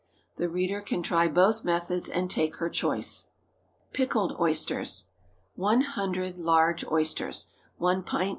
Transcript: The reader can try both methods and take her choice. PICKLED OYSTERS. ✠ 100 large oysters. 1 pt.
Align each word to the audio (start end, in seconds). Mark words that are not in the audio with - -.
The 0.37 0.49
reader 0.49 0.81
can 0.81 1.03
try 1.03 1.27
both 1.27 1.63
methods 1.63 2.09
and 2.09 2.27
take 2.27 2.55
her 2.55 2.71
choice. 2.71 3.27
PICKLED 3.93 4.35
OYSTERS. 4.39 5.05
✠ 5.07 5.11
100 5.53 6.39
large 6.39 6.83
oysters. 6.91 7.53
1 7.77 8.01
pt. 8.03 8.13